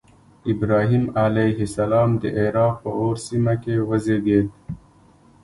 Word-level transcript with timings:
ابراهیم 0.51 1.03
علیه 1.25 1.59
السلام 1.67 2.09
د 2.21 2.23
عراق 2.41 2.75
په 2.83 2.89
أور 3.01 3.15
سیمه 3.27 3.53
کې 3.63 3.75
وزیږېد. 3.89 4.47